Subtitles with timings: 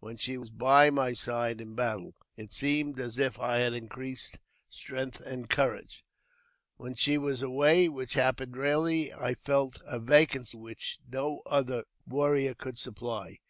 [0.00, 4.38] When she was by my side in battle, it seemed as if I had increased
[4.70, 6.06] strength and courage;
[6.78, 9.34] when she was away, which happened rarely, I!
[9.34, 13.40] felt a vacancy which no other warrior could supply.